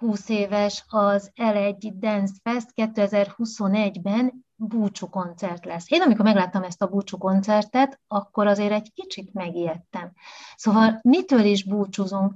20 0.00 0.28
éves 0.28 0.84
az 0.88 1.32
L1 1.36 1.92
Dance 1.94 2.34
Fest 2.42 2.72
2021-ben 2.76 4.46
búcsú 4.54 5.08
koncert 5.08 5.64
lesz. 5.64 5.90
Én 5.90 6.02
amikor 6.02 6.24
megláttam 6.24 6.62
ezt 6.62 6.82
a 6.82 6.86
búcsú 6.86 7.18
koncertet, 7.18 8.00
akkor 8.06 8.46
azért 8.46 8.72
egy 8.72 8.92
kicsit 8.94 9.32
megijedtem. 9.32 10.12
Szóval 10.56 10.98
mitől 11.02 11.44
is 11.44 11.64
búcsúzunk? 11.64 12.34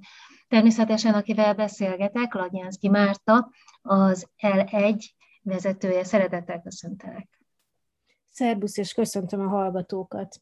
Természetesen, 0.48 1.14
akivel 1.14 1.54
beszélgetek, 1.54 2.34
Ladjánszki 2.34 2.88
Márta, 2.88 3.50
az 3.82 4.28
L1 4.42 5.04
vezetője. 5.42 6.04
Szeretettel 6.04 6.60
köszöntelek. 6.60 7.28
Szerbusz, 8.30 8.76
és 8.76 8.92
köszöntöm 8.92 9.40
a 9.40 9.48
hallgatókat. 9.48 10.40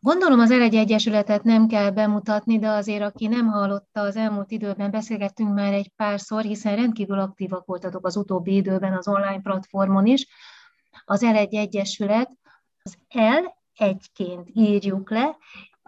Gondolom 0.00 0.40
az 0.40 0.50
Elegy 0.50 0.76
Egyesületet 0.76 1.42
nem 1.42 1.66
kell 1.66 1.90
bemutatni, 1.90 2.58
de 2.58 2.68
azért, 2.68 3.02
aki 3.02 3.26
nem 3.26 3.46
hallotta, 3.46 4.00
az 4.00 4.16
elmúlt 4.16 4.50
időben 4.50 4.90
beszélgettünk 4.90 5.54
már 5.54 5.72
egy 5.72 5.92
párszor, 5.96 6.42
hiszen 6.42 6.76
rendkívül 6.76 7.18
aktívak 7.18 7.66
voltatok 7.66 8.06
az 8.06 8.16
utóbbi 8.16 8.54
időben 8.54 8.92
az 8.92 9.08
online 9.08 9.40
platformon 9.40 10.06
is. 10.06 10.26
Az 11.04 11.22
Elegy 11.22 11.56
Egyesület 11.56 12.30
az 12.82 12.98
L 13.08 13.54
egyként 13.76 14.48
írjuk 14.52 15.10
le, 15.10 15.36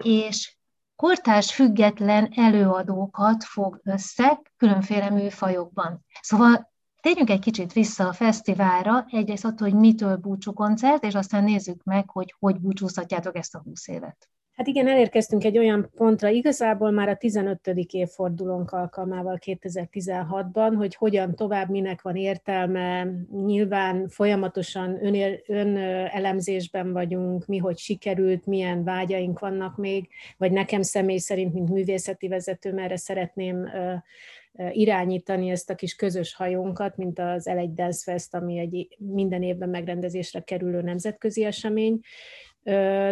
és 0.02 0.56
kortárs 0.96 1.54
független 1.54 2.32
előadókat 2.36 3.44
fog 3.44 3.80
össze 3.84 4.42
különféle 4.56 5.10
műfajokban. 5.10 6.04
Szóval 6.20 6.72
Térjünk 7.00 7.30
egy 7.30 7.40
kicsit 7.40 7.72
vissza 7.72 8.08
a 8.08 8.12
fesztiválra, 8.12 9.06
egyrészt 9.10 9.44
attól, 9.44 9.68
hogy 9.70 9.78
mitől 9.78 10.16
búcsú 10.16 10.52
koncert, 10.52 11.04
és 11.04 11.14
aztán 11.14 11.44
nézzük 11.44 11.84
meg, 11.84 12.10
hogy 12.10 12.34
hogy 12.38 12.60
búcsúztatjátok 12.60 13.36
ezt 13.36 13.54
a 13.54 13.62
20 13.64 13.88
évet. 13.88 14.28
Hát 14.58 14.66
igen, 14.66 14.88
elérkeztünk 14.88 15.44
egy 15.44 15.58
olyan 15.58 15.90
pontra, 15.96 16.28
igazából 16.28 16.90
már 16.90 17.08
a 17.08 17.16
15. 17.16 17.66
évfordulónk 17.90 18.70
alkalmával 18.70 19.38
2016-ban, 19.44 20.72
hogy 20.76 20.94
hogyan 20.94 21.34
tovább, 21.34 21.68
minek 21.68 22.02
van 22.02 22.16
értelme. 22.16 23.06
Nyilván 23.44 24.08
folyamatosan 24.08 25.04
ön, 25.04 25.40
ön 25.46 25.76
elemzésben 26.06 26.92
vagyunk, 26.92 27.46
mi 27.46 27.58
hogy 27.58 27.78
sikerült, 27.78 28.46
milyen 28.46 28.84
vágyaink 28.84 29.38
vannak 29.38 29.76
még, 29.76 30.08
vagy 30.36 30.52
nekem 30.52 30.82
személy 30.82 31.18
szerint, 31.18 31.52
mint 31.52 31.70
művészeti 31.70 32.28
vezető, 32.28 32.72
merre 32.72 32.96
szeretném 32.96 33.68
irányítani 34.70 35.50
ezt 35.50 35.70
a 35.70 35.74
kis 35.74 35.94
közös 35.94 36.34
hajónkat, 36.34 36.96
mint 36.96 37.18
az 37.18 37.48
L1 37.50 37.70
Dance 37.74 38.12
Fest, 38.12 38.34
ami 38.34 38.58
egy 38.58 38.96
minden 38.98 39.42
évben 39.42 39.68
megrendezésre 39.68 40.40
kerülő 40.40 40.82
nemzetközi 40.82 41.44
esemény. 41.44 42.00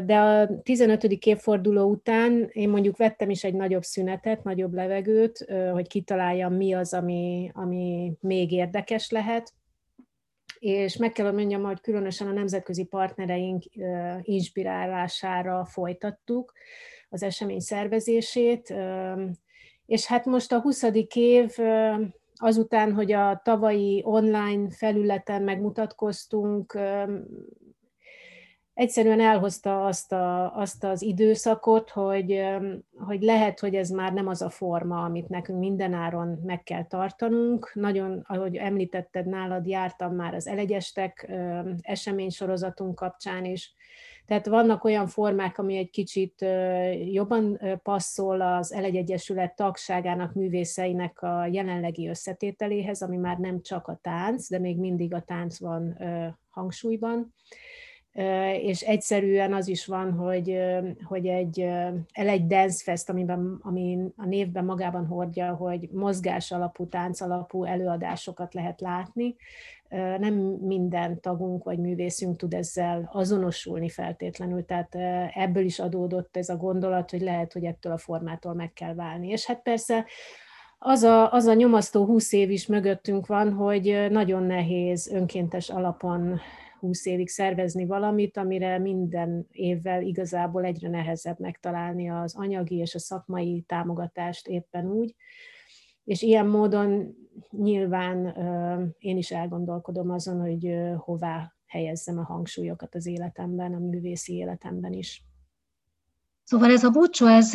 De 0.05 0.17
a 0.17 0.61
15. 0.63 1.05
évforduló 1.05 1.91
után 1.91 2.49
én 2.53 2.69
mondjuk 2.69 2.97
vettem 2.97 3.31
is 3.31 3.45
egy 3.45 3.55
nagyobb 3.55 3.83
szünetet, 3.83 4.43
nagyobb 4.43 4.75
levegőt, 4.75 5.47
hogy 5.73 5.87
kitaláljam, 5.87 6.55
mi 6.55 6.73
az, 6.73 6.95
ami, 6.95 7.51
ami 7.55 8.13
még 8.21 8.53
érdekes 8.53 9.11
lehet, 9.11 9.53
és 10.59 10.97
meg 10.97 11.13
kell 11.13 11.33
mondjam, 11.33 11.63
hogy 11.63 11.81
különösen 11.81 12.27
a 12.27 12.33
nemzetközi 12.33 12.85
partnereink 12.85 13.63
inspirálására 14.23 15.65
folytattuk 15.65 16.53
az 17.09 17.23
esemény 17.23 17.61
szervezését, 17.61 18.75
és 19.87 20.07
hát 20.07 20.25
most 20.25 20.53
a 20.53 20.61
20. 20.61 20.83
év 21.15 21.57
azután, 22.35 22.93
hogy 22.93 23.13
a 23.13 23.41
tavalyi 23.45 24.03
online 24.05 24.71
felületen 24.71 25.43
megmutatkoztunk, 25.43 26.79
egyszerűen 28.77 29.21
elhozta 29.21 29.85
azt, 29.85 30.13
a, 30.13 30.57
azt 30.57 30.85
az 30.85 31.03
időszakot, 31.03 31.91
hogy, 31.91 32.45
hogy 32.99 33.23
lehet, 33.23 33.61
hogy 33.61 33.75
ez 33.75 33.91
már 33.91 34.13
nem 34.13 34.29
az 34.29 34.43
a 34.43 34.51
forma, 34.51 35.05
amit 35.05 35.29
nekünk 35.29 35.59
mindenáron 35.59 36.41
meg 36.45 36.63
kell 36.63 36.87
tartanunk. 36.87 37.71
Nagyon, 37.75 38.25
ahogy 38.27 38.57
említetted, 38.57 39.27
nálad 39.27 39.67
jártam 39.67 40.15
már 40.15 40.35
az 40.35 40.47
elegyestek 40.47 41.33
eseménysorozatunk 41.81 42.95
kapcsán 42.95 43.45
is, 43.45 43.75
tehát 44.27 44.47
vannak 44.47 44.85
olyan 44.85 45.07
formák, 45.07 45.59
ami 45.59 45.77
egy 45.77 45.91
kicsit 45.91 46.45
jobban 47.13 47.61
passzol 47.83 48.41
az 48.41 48.73
Elegyegyesület 48.73 49.57
tagságának, 49.57 50.35
művészeinek 50.35 51.23
a 51.23 51.47
jelenlegi 51.47 52.09
összetételéhez, 52.09 53.03
ami 53.03 53.17
már 53.17 53.39
nem 53.39 53.63
csak 53.63 53.89
a 53.89 53.99
tánc, 54.03 54.49
de 54.49 54.59
még 54.59 54.79
mindig 54.79 55.15
a 55.15 55.21
tánc 55.21 55.59
van 55.59 55.99
hangsúlyban 56.51 57.35
és 58.63 58.81
egyszerűen 58.81 59.53
az 59.53 59.69
is 59.69 59.87
van, 59.87 60.13
hogy, 60.13 60.59
hogy 61.05 61.27
egy, 61.27 61.61
el 62.13 62.29
egy 62.29 62.47
dance 62.47 62.83
fest, 62.83 63.09
amiben, 63.11 63.59
ami 63.63 63.99
a 64.17 64.27
névben 64.27 64.65
magában 64.65 65.07
hordja, 65.07 65.55
hogy 65.55 65.89
mozgás 65.93 66.53
alapú, 66.53 66.89
tánc 66.89 67.21
alapú 67.21 67.65
előadásokat 67.65 68.55
lehet 68.55 68.81
látni, 68.81 69.37
nem 70.19 70.35
minden 70.61 71.21
tagunk 71.21 71.65
vagy 71.65 71.79
művészünk 71.79 72.37
tud 72.37 72.55
ezzel 72.55 73.11
azonosulni 73.13 73.89
feltétlenül, 73.89 74.65
tehát 74.65 74.95
ebből 75.35 75.65
is 75.65 75.79
adódott 75.79 76.37
ez 76.37 76.49
a 76.49 76.57
gondolat, 76.57 77.11
hogy 77.11 77.21
lehet, 77.21 77.53
hogy 77.53 77.65
ettől 77.65 77.93
a 77.93 77.99
formától 77.99 78.55
meg 78.55 78.73
kell 78.73 78.95
válni. 78.95 79.29
És 79.29 79.47
hát 79.47 79.63
persze 79.63 80.05
az 80.79 81.03
a, 81.03 81.33
az 81.33 81.47
a 81.47 81.55
nyomasztó 81.55 82.05
húsz 82.05 82.33
év 82.33 82.51
is 82.51 82.67
mögöttünk 82.67 83.27
van, 83.27 83.53
hogy 83.53 84.07
nagyon 84.11 84.43
nehéz 84.43 85.13
önkéntes 85.13 85.69
alapon 85.69 86.41
20 86.81 87.07
évig 87.07 87.29
szervezni 87.29 87.87
valamit, 87.87 88.37
amire 88.37 88.79
minden 88.79 89.47
évvel 89.51 90.03
igazából 90.03 90.65
egyre 90.65 90.89
nehezebb 90.89 91.39
megtalálni 91.39 92.11
az 92.11 92.35
anyagi 92.37 92.77
és 92.77 92.95
a 92.95 92.99
szakmai 92.99 93.65
támogatást 93.67 94.49
éppen 94.49 94.87
úgy. 94.87 95.15
És 96.05 96.23
ilyen 96.23 96.47
módon 96.47 97.17
nyilván 97.51 98.27
én 98.99 99.17
is 99.17 99.31
elgondolkodom 99.31 100.11
azon, 100.11 100.41
hogy 100.41 100.77
hová 100.97 101.53
helyezzem 101.67 102.19
a 102.19 102.25
hangsúlyokat 102.25 102.95
az 102.95 103.07
életemben, 103.07 103.75
a 103.75 103.79
művészi 103.79 104.35
életemben 104.35 104.93
is. 104.93 105.25
Szóval 106.45 106.71
ez 106.71 106.85
a 106.85 106.91
búcsú, 106.91 107.27
ez 107.27 107.53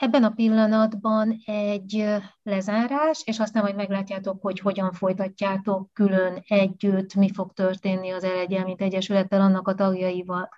ebben 0.00 0.24
a 0.24 0.30
pillanatban 0.30 1.36
egy 1.44 2.04
lezárás, 2.42 3.22
és 3.24 3.38
aztán 3.38 3.62
majd 3.62 3.76
meglátjátok, 3.76 4.42
hogy 4.42 4.58
hogyan 4.58 4.92
folytatjátok 4.92 5.92
külön 5.92 6.42
együtt, 6.48 7.14
mi 7.14 7.32
fog 7.32 7.52
történni 7.52 8.10
az 8.10 8.24
Elegyel, 8.24 8.64
mint 8.64 8.80
Egyesülettel, 8.80 9.40
annak 9.40 9.68
a 9.68 9.74
tagjaival. 9.74 10.48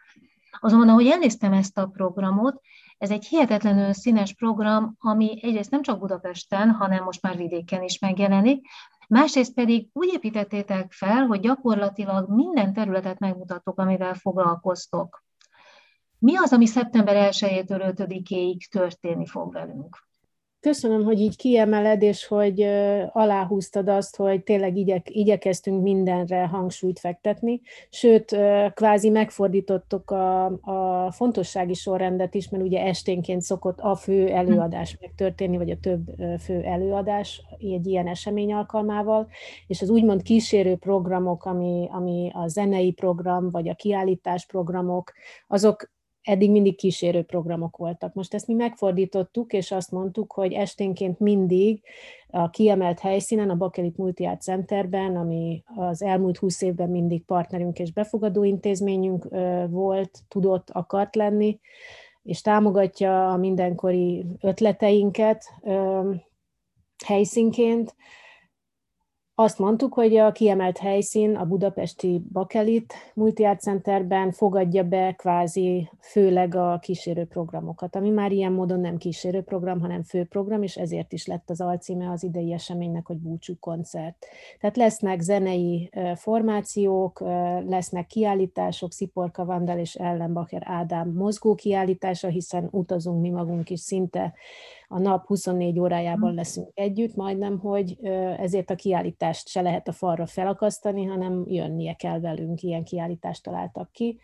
Azonban, 0.60 0.88
ahogy 0.88 1.06
elnéztem 1.06 1.52
ezt 1.52 1.78
a 1.78 1.86
programot, 1.86 2.60
ez 2.98 3.10
egy 3.10 3.24
hihetetlenül 3.24 3.92
színes 3.92 4.34
program, 4.34 4.96
ami 4.98 5.38
egyrészt 5.42 5.70
nem 5.70 5.82
csak 5.82 5.98
Budapesten, 5.98 6.70
hanem 6.70 7.04
most 7.04 7.22
már 7.22 7.36
vidéken 7.36 7.82
is 7.82 7.98
megjelenik, 7.98 8.66
másrészt 9.08 9.54
pedig 9.54 9.88
úgy 9.92 10.10
építettétek 10.12 10.92
fel, 10.92 11.26
hogy 11.26 11.40
gyakorlatilag 11.40 12.28
minden 12.28 12.72
területet 12.72 13.18
megmutatok, 13.18 13.78
amivel 13.78 14.14
foglalkoztok. 14.14 15.24
Mi 16.22 16.36
az, 16.36 16.52
ami 16.52 16.66
szeptember 16.66 17.32
1-től 17.32 17.94
5-ig 17.96 18.68
történni 18.70 19.26
fog 19.26 19.52
velünk? 19.52 19.96
Köszönöm, 20.60 21.04
hogy 21.04 21.20
így 21.20 21.36
kiemeled, 21.36 22.02
és 22.02 22.26
hogy 22.26 22.60
aláhúztad 23.12 23.88
azt, 23.88 24.16
hogy 24.16 24.42
tényleg 24.42 24.76
igyek, 24.76 25.06
igyekeztünk 25.10 25.82
mindenre 25.82 26.46
hangsúlyt 26.46 26.98
fektetni, 26.98 27.60
sőt, 27.90 28.36
kvázi 28.74 29.10
megfordítottuk 29.10 30.10
a, 30.10 30.44
a 30.44 31.10
fontossági 31.10 31.74
sorrendet 31.74 32.34
is, 32.34 32.48
mert 32.48 32.64
ugye 32.64 32.80
esténként 32.80 33.42
szokott 33.42 33.80
a 33.80 33.94
fő 33.94 34.28
előadás 34.28 34.96
megtörténni, 35.00 35.56
vagy 35.56 35.70
a 35.70 35.80
több 35.80 36.04
fő 36.40 36.60
előadás 36.60 37.42
egy 37.58 37.86
ilyen 37.86 38.08
esemény 38.08 38.52
alkalmával, 38.52 39.28
és 39.66 39.82
az 39.82 39.90
úgymond 39.90 40.22
kísérő 40.22 40.76
programok, 40.76 41.44
ami, 41.44 41.88
ami 41.90 42.30
a 42.34 42.48
zenei 42.48 42.92
program, 42.92 43.50
vagy 43.50 43.68
a 43.68 43.74
kiállítás 43.74 44.46
programok, 44.46 45.12
azok 45.46 45.90
eddig 46.22 46.50
mindig 46.50 46.76
kísérő 46.76 47.22
programok 47.22 47.76
voltak. 47.76 48.14
Most 48.14 48.34
ezt 48.34 48.46
mi 48.46 48.54
megfordítottuk, 48.54 49.52
és 49.52 49.70
azt 49.70 49.90
mondtuk, 49.90 50.32
hogy 50.32 50.52
esténként 50.52 51.18
mindig 51.18 51.82
a 52.28 52.50
kiemelt 52.50 53.00
helyszínen, 53.00 53.50
a 53.50 53.56
Bakelit 53.56 53.96
Multiart 53.96 54.42
Centerben, 54.42 55.16
ami 55.16 55.62
az 55.74 56.02
elmúlt 56.02 56.38
húsz 56.38 56.62
évben 56.62 56.90
mindig 56.90 57.24
partnerünk 57.24 57.78
és 57.78 57.92
befogadó 57.92 58.44
intézményünk 58.44 59.28
volt, 59.68 60.18
tudott, 60.28 60.70
akart 60.70 61.14
lenni, 61.16 61.60
és 62.22 62.40
támogatja 62.40 63.28
a 63.28 63.36
mindenkori 63.36 64.24
ötleteinket 64.40 65.44
helyszínként, 67.04 67.94
azt 69.42 69.58
mondtuk, 69.58 69.94
hogy 69.94 70.16
a 70.16 70.32
kiemelt 70.32 70.78
helyszín 70.78 71.34
a 71.34 71.44
budapesti 71.44 72.22
Bakelit 72.32 72.94
Multiart 73.14 73.60
Centerben 73.60 74.32
fogadja 74.32 74.82
be 74.82 75.12
kvázi 75.12 75.90
főleg 76.00 76.54
a 76.54 76.78
kísérőprogramokat, 76.82 77.96
ami 77.96 78.10
már 78.10 78.32
ilyen 78.32 78.52
módon 78.52 78.80
nem 78.80 78.96
kísérőprogram, 78.96 79.80
hanem 79.80 80.02
főprogram, 80.02 80.62
és 80.62 80.76
ezért 80.76 81.12
is 81.12 81.26
lett 81.26 81.50
az 81.50 81.60
alcíme 81.60 82.10
az 82.10 82.24
idei 82.24 82.52
eseménynek, 82.52 83.06
hogy 83.06 83.16
búcsú 83.16 83.54
koncert. 83.60 84.26
Tehát 84.60 84.76
lesznek 84.76 85.20
zenei 85.20 85.90
formációk, 86.14 87.20
lesznek 87.66 88.06
kiállítások, 88.06 88.92
Sziporka 88.92 89.44
Vandal 89.44 89.78
és 89.78 89.94
Ellenbacher 89.94 90.62
Ádám 90.64 91.10
mozgó 91.10 91.54
kiállítása, 91.54 92.28
hiszen 92.28 92.68
utazunk 92.70 93.20
mi 93.20 93.30
magunk 93.30 93.70
is 93.70 93.80
szinte 93.80 94.34
a 94.92 94.98
nap 94.98 95.26
24 95.26 95.78
órájában 95.78 96.34
leszünk 96.34 96.68
együtt, 96.74 97.14
majdnem, 97.14 97.58
hogy 97.58 97.98
ezért 98.38 98.70
a 98.70 98.74
kiállítást 98.74 99.48
se 99.48 99.60
lehet 99.60 99.88
a 99.88 99.92
falra 99.92 100.26
felakasztani, 100.26 101.04
hanem 101.04 101.44
jönnie 101.46 101.94
kell 101.94 102.20
velünk, 102.20 102.62
ilyen 102.62 102.84
kiállítást 102.84 103.42
találtak 103.42 103.92
ki. 103.92 104.18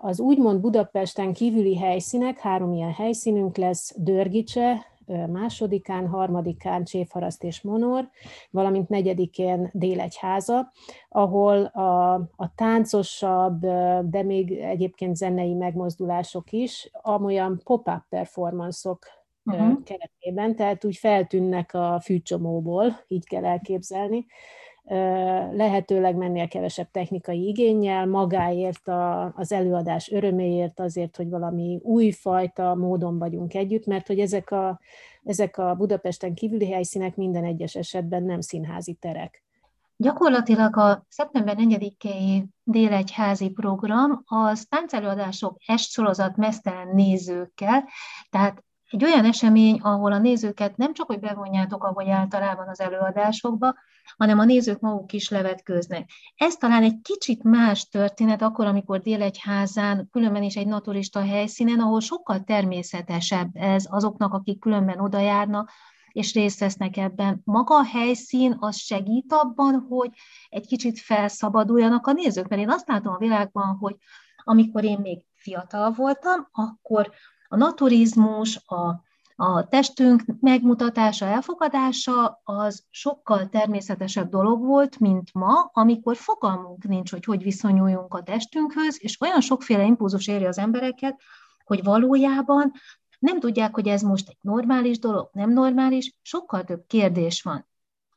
Az 0.00 0.20
úgymond 0.20 0.60
Budapesten 0.60 1.32
kívüli 1.32 1.76
helyszínek, 1.76 2.38
három 2.38 2.72
ilyen 2.72 2.92
helyszínünk 2.92 3.56
lesz, 3.56 3.94
Dörgicse, 3.98 4.86
másodikán, 5.30 6.08
harmadikán 6.08 6.84
Csévharaszt 6.84 7.44
és 7.44 7.62
Monor, 7.62 8.08
valamint 8.50 8.88
negyedikén 8.88 9.70
Délegyháza, 9.72 10.72
ahol 11.08 11.64
a, 11.64 12.14
a 12.14 12.54
táncosabb, 12.54 13.60
de 14.02 14.22
még 14.22 14.52
egyébként 14.52 15.16
zenei 15.16 15.54
megmozdulások 15.54 16.52
is, 16.52 16.90
amolyan 16.92 17.60
pop-up 17.64 18.02
performanszok 18.08 18.98
uh-huh. 19.44 19.82
keretében, 19.82 20.56
tehát 20.56 20.84
úgy 20.84 20.96
feltűnnek 20.96 21.74
a 21.74 22.00
fűcsomóból, 22.00 23.04
így 23.08 23.26
kell 23.26 23.44
elképzelni, 23.44 24.26
lehetőleg 25.52 26.16
mennél 26.16 26.48
kevesebb 26.48 26.90
technikai 26.90 27.46
igényel, 27.46 28.06
magáért, 28.06 28.88
a, 28.88 29.32
az 29.36 29.52
előadás 29.52 30.10
öröméért, 30.10 30.80
azért, 30.80 31.16
hogy 31.16 31.28
valami 31.28 31.80
újfajta 31.82 32.74
módon 32.74 33.18
vagyunk 33.18 33.54
együtt, 33.54 33.86
mert 33.86 34.06
hogy 34.06 34.18
ezek 34.18 34.50
a, 34.50 34.80
ezek 35.22 35.58
a 35.58 35.74
Budapesten 35.74 36.34
kívüli 36.34 36.70
helyszínek 36.70 37.16
minden 37.16 37.44
egyes 37.44 37.74
esetben 37.74 38.22
nem 38.22 38.40
színházi 38.40 38.92
terek. 38.92 39.42
Gyakorlatilag 39.96 40.76
a 40.76 41.04
szeptember 41.08 41.56
4-i 41.58 42.44
délegyházi 42.62 43.50
program 43.50 44.22
az 44.24 44.66
táncelőadások 44.68 45.56
sorozat 45.76 46.36
mesztelen 46.36 46.88
nézőkkel, 46.94 47.84
tehát 48.30 48.64
egy 48.94 49.04
olyan 49.04 49.24
esemény, 49.24 49.80
ahol 49.80 50.12
a 50.12 50.18
nézőket 50.18 50.76
nem 50.76 50.92
csak, 50.92 51.06
hogy 51.06 51.20
bevonjátok, 51.20 51.84
ahogy 51.84 52.08
általában 52.08 52.68
az 52.68 52.80
előadásokba, 52.80 53.74
hanem 54.16 54.38
a 54.38 54.44
nézők 54.44 54.80
maguk 54.80 55.12
is 55.12 55.28
levetkőznek. 55.28 56.10
Ez 56.36 56.56
talán 56.56 56.82
egy 56.82 57.00
kicsit 57.02 57.42
más 57.42 57.88
történet 57.88 58.42
akkor, 58.42 58.66
amikor 58.66 59.00
Délegyházán, 59.00 60.08
különben 60.12 60.42
is 60.42 60.56
egy 60.56 60.66
naturista 60.66 61.20
helyszínen, 61.20 61.80
ahol 61.80 62.00
sokkal 62.00 62.44
természetesebb 62.44 63.48
ez 63.52 63.84
azoknak, 63.88 64.32
akik 64.32 64.60
különben 64.60 65.00
oda 65.00 65.18
járnak, 65.18 65.70
és 66.12 66.34
részt 66.34 66.60
vesznek 66.60 66.96
ebben. 66.96 67.40
Maga 67.44 67.74
a 67.74 67.84
helyszín 67.84 68.56
az 68.58 68.76
segít 68.76 69.32
abban, 69.32 69.86
hogy 69.88 70.10
egy 70.48 70.66
kicsit 70.66 70.98
felszabaduljanak 70.98 72.06
a 72.06 72.12
nézők, 72.12 72.48
mert 72.48 72.62
én 72.62 72.70
azt 72.70 72.88
látom 72.88 73.12
a 73.12 73.18
világban, 73.18 73.76
hogy 73.80 73.96
amikor 74.44 74.84
én 74.84 74.98
még 74.98 75.24
fiatal 75.34 75.90
voltam, 75.90 76.48
akkor 76.52 77.10
a 77.54 77.56
naturizmus, 77.56 78.60
a, 78.66 79.02
a 79.36 79.68
testünk 79.68 80.22
megmutatása, 80.40 81.26
elfogadása 81.26 82.40
az 82.44 82.84
sokkal 82.90 83.48
természetesebb 83.48 84.28
dolog 84.30 84.64
volt, 84.64 84.98
mint 84.98 85.30
ma, 85.32 85.70
amikor 85.72 86.16
fogalmunk 86.16 86.84
nincs, 86.84 87.10
hogy 87.10 87.24
hogy 87.24 87.42
viszonyuljunk 87.42 88.14
a 88.14 88.22
testünkhöz, 88.22 88.96
és 89.02 89.20
olyan 89.20 89.40
sokféle 89.40 89.84
impulzus 89.84 90.26
éri 90.26 90.44
az 90.44 90.58
embereket, 90.58 91.20
hogy 91.64 91.84
valójában 91.84 92.72
nem 93.18 93.40
tudják, 93.40 93.74
hogy 93.74 93.88
ez 93.88 94.02
most 94.02 94.28
egy 94.28 94.38
normális 94.40 94.98
dolog, 94.98 95.28
nem 95.32 95.50
normális, 95.50 96.12
sokkal 96.22 96.64
több 96.64 96.84
kérdés 96.86 97.42
van. 97.42 97.66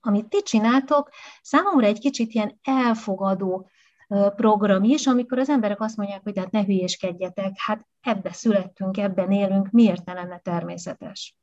Amit 0.02 0.28
ti 0.28 0.42
csináltok, 0.42 1.10
számomra 1.42 1.86
egy 1.86 2.00
kicsit 2.00 2.34
ilyen 2.34 2.60
elfogadó, 2.64 3.70
program 4.36 4.84
is, 4.84 5.08
amikor 5.08 5.38
az 5.38 5.50
emberek 5.50 5.82
azt 5.82 5.98
mondják, 5.98 6.24
hogy 6.24 6.38
hát 6.38 6.52
ne 6.52 6.64
hülyéskedjetek, 6.64 7.52
hát 7.56 7.88
ebbe 8.02 8.34
születtünk, 8.34 8.98
ebben 8.98 9.32
élünk, 9.32 9.72
miért 9.72 10.06
ne 10.06 10.14
lenne 10.14 10.40
természetes? 10.40 11.36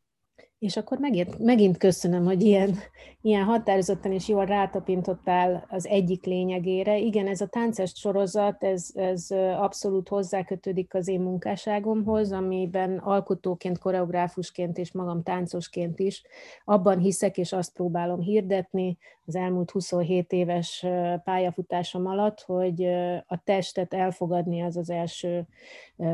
És 0.64 0.76
akkor 0.76 0.98
megint, 0.98 1.38
megint 1.38 1.76
köszönöm, 1.76 2.24
hogy 2.24 2.42
ilyen, 2.42 2.76
ilyen 3.20 3.44
határozottan 3.44 4.12
és 4.12 4.28
jól 4.28 4.44
rátapintottál 4.44 5.66
az 5.68 5.86
egyik 5.86 6.24
lényegére. 6.24 6.98
Igen, 6.98 7.26
ez 7.26 7.40
a 7.40 7.46
táncest 7.46 7.96
sorozat, 7.96 8.64
ez, 8.64 8.90
ez 8.94 9.30
abszolút 9.56 10.08
hozzákötődik 10.08 10.94
az 10.94 11.08
én 11.08 11.20
munkásságomhoz, 11.20 12.32
amiben 12.32 12.98
alkotóként, 12.98 13.78
koreográfusként 13.78 14.78
és 14.78 14.92
magam 14.92 15.22
táncosként 15.22 15.98
is 15.98 16.22
abban 16.64 16.98
hiszek, 16.98 17.38
és 17.38 17.52
azt 17.52 17.72
próbálom 17.72 18.20
hirdetni 18.20 18.98
az 19.26 19.36
elmúlt 19.36 19.70
27 19.70 20.32
éves 20.32 20.86
pályafutásom 21.24 22.06
alatt, 22.06 22.40
hogy 22.40 22.84
a 23.26 23.40
testet 23.44 23.94
elfogadni 23.94 24.62
az 24.62 24.76
az 24.76 24.90
első 24.90 25.46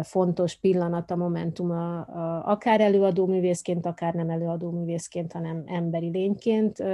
fontos 0.02 0.56
pillanat, 0.56 1.10
a 1.10 1.16
momentum, 1.16 1.70
a, 1.70 1.98
a, 1.98 2.42
akár 2.46 2.80
előadó 2.80 3.26
művészként, 3.26 3.86
akár 3.86 4.14
nem 4.14 4.30
előadó 4.30 4.70
művészként, 4.70 5.32
hanem 5.32 5.62
emberi 5.66 6.10
lényként 6.10 6.84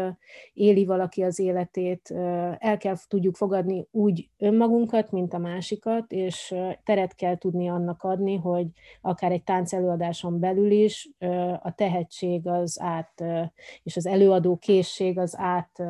éli 0.55 0.85
valaki 0.85 1.23
az 1.23 1.39
életét, 1.39 2.11
el 2.59 2.77
kell 2.79 2.97
tudjuk 3.09 3.37
fogadni 3.37 3.87
úgy 3.91 4.29
önmagunkat, 4.39 5.11
mint 5.11 5.35
a 5.35 5.39
másikat, 5.39 6.13
és 6.13 6.55
teret 6.85 7.15
kell 7.15 7.37
tudni 7.39 7.69
annak 7.69 8.03
adni, 8.03 8.37
hogy 8.37 8.67
akár 9.01 9.33
egy 9.33 9.45
táncelőadáson 9.45 10.41
belül 10.41 10.71
is 10.71 11.09
a 11.63 11.75
tehetség 11.75 12.47
az 12.47 12.81
át, 12.81 13.25
és 13.83 13.97
az 13.97 14.07
előadó 14.07 14.57
készség 14.57 15.19
az 15.19 15.35
át 15.39 15.83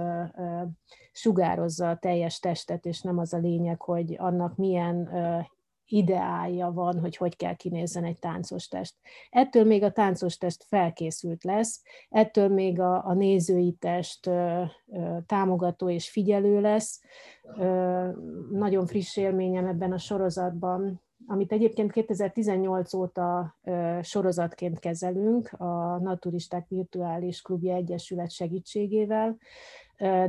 sugározza 1.13 1.91
a 1.91 1.97
teljes 1.97 2.39
testet, 2.39 2.87
és 2.87 3.01
nem 3.01 3.19
az 3.19 3.33
a 3.33 3.39
lényeg, 3.39 3.81
hogy 3.81 4.15
annak 4.19 4.57
milyen 4.57 5.09
ideálja 5.89 6.71
van, 6.71 7.01
hogy 7.01 7.17
hogy 7.17 7.37
kell 7.37 7.55
kinézzen 7.55 8.05
egy 8.05 8.19
táncos 8.19 8.69
test. 8.69 8.95
Ettől 9.31 9.65
még 9.65 9.83
a 9.83 9.93
táncos 9.93 10.37
test 10.37 10.65
felkészült 10.65 11.45
lesz, 11.45 11.83
ettől 12.09 12.49
még 12.49 12.81
a, 12.81 13.07
a 13.07 13.15
nézői 13.15 13.73
test 13.73 14.27
ö, 14.27 14.63
ö, 14.87 15.17
támogató 15.27 15.91
és 15.91 16.11
figyelő 16.11 16.61
lesz. 16.61 17.03
Ö, 17.59 18.09
nagyon 18.51 18.87
friss 18.87 19.17
élményem 19.17 19.67
ebben 19.67 19.93
a 19.93 19.99
sorozatban, 19.99 21.05
amit 21.27 21.53
egyébként 21.53 21.93
2018 21.93 22.95
óta 22.95 23.57
ö, 23.62 23.99
sorozatként 24.03 24.79
kezelünk 24.79 25.53
a 25.53 25.99
Naturisták 25.99 26.69
Virtuális 26.69 27.43
Klubja 27.43 27.75
Egyesület 27.75 28.31
segítségével, 28.31 29.37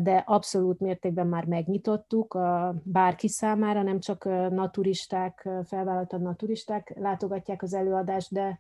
de 0.02 0.24
abszolút 0.26 0.80
mértékben 0.80 1.28
már 1.28 1.46
megnyitottuk 1.46 2.34
a 2.34 2.76
bárki 2.84 3.28
számára, 3.28 3.82
nem 3.82 4.00
csak 4.00 4.24
naturisták, 4.50 5.50
felvállaltan 5.66 6.22
naturisták 6.22 6.94
látogatják 7.00 7.62
az 7.64 7.74
előadást, 7.74 8.34
de 8.34 8.60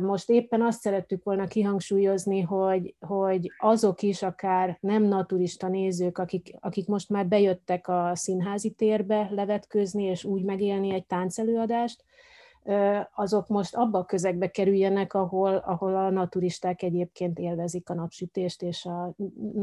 most 0.00 0.30
éppen 0.30 0.62
azt 0.62 0.80
szerettük 0.80 1.24
volna 1.24 1.46
kihangsúlyozni, 1.46 2.40
hogy, 2.40 2.94
hogy 3.00 3.50
azok 3.58 4.02
is 4.02 4.22
akár 4.22 4.78
nem 4.80 5.02
naturista 5.02 5.68
nézők, 5.68 6.18
akik, 6.18 6.56
akik 6.60 6.86
most 6.86 7.08
már 7.10 7.26
bejöttek 7.26 7.88
a 7.88 8.10
színházi 8.14 8.70
térbe 8.70 9.28
levetkőzni 9.30 10.04
és 10.04 10.24
úgy 10.24 10.44
megélni 10.44 10.94
egy 10.94 11.06
táncelőadást, 11.06 12.04
azok 13.14 13.48
most 13.48 13.74
abba 13.74 13.98
a 13.98 14.04
közegbe 14.04 14.50
kerüljenek, 14.50 15.14
ahol, 15.14 15.56
ahol 15.56 15.96
a 15.96 16.10
naturisták 16.10 16.82
egyébként 16.82 17.38
élvezik 17.38 17.90
a 17.90 17.94
napsütést, 17.94 18.62
és 18.62 18.84
a 18.84 19.14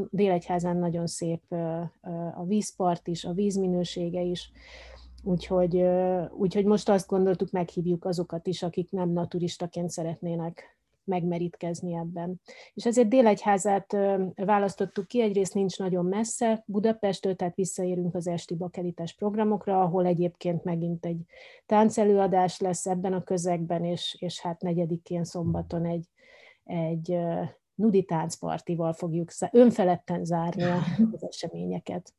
Délegyházán 0.10 0.78
nagyon 0.78 1.08
szép 1.08 1.52
a 2.36 2.44
vízpart 2.46 3.08
is, 3.08 3.26
a 3.26 3.34
vízminősége 3.34 4.22
is, 4.22 4.52
úgyhogy, 5.24 5.84
úgyhogy 6.38 6.66
most 6.66 6.90
azt 6.90 7.08
gondoltuk, 7.08 7.52
meghívjuk 7.52 8.06
azokat 8.06 8.48
is, 8.48 8.64
akik 8.64 8.92
nem 8.92 9.10
naturistaként 9.10 9.90
szeretnének 9.90 10.78
megmerítkezni 11.06 11.96
ebben. 11.96 12.42
És 12.74 12.86
ezért 12.86 13.08
Délegyházát 13.08 13.98
választottuk 14.36 15.08
ki, 15.08 15.22
egyrészt 15.22 15.54
nincs 15.54 15.78
nagyon 15.78 16.06
messze 16.06 16.64
Budapesttől, 16.66 17.36
tehát 17.36 17.56
visszaérünk 17.56 18.16
az 18.16 18.28
esti 18.28 18.56
bakelites 18.56 19.14
programokra, 19.14 19.82
ahol 19.82 20.06
egyébként 20.06 20.64
megint 20.64 21.06
egy 21.06 21.22
táncelőadás 21.66 22.60
lesz 22.60 22.86
ebben 22.86 23.14
a 23.14 23.24
közegben, 23.24 23.84
és, 23.84 24.18
és 24.20 24.42
hát 24.42 24.62
negyedikén 24.62 25.24
szombaton 25.24 25.86
egy, 25.86 26.06
egy 26.64 27.18
nudi 27.76 28.04
táncpartival 28.04 28.94
fogjuk 28.94 29.30
önfeledten 29.52 30.26
zárni 30.26 30.64
az 31.12 31.24
eseményeket. 31.30 32.14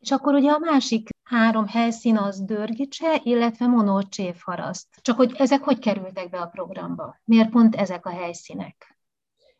És 0.00 0.10
akkor 0.10 0.34
ugye 0.34 0.50
a 0.50 0.58
másik 0.58 1.08
három 1.26 1.66
helyszín 1.66 2.16
az 2.16 2.40
Dörgicse, 2.40 3.20
illetve 3.22 3.66
Monor 3.66 4.08
Csévharaszt. 4.08 4.86
Csak 5.02 5.16
hogy 5.16 5.34
ezek 5.38 5.62
hogy 5.62 5.78
kerültek 5.78 6.30
be 6.30 6.38
a 6.38 6.46
programba? 6.46 7.20
Miért 7.24 7.50
pont 7.50 7.74
ezek 7.74 8.06
a 8.06 8.10
helyszínek? 8.10 8.96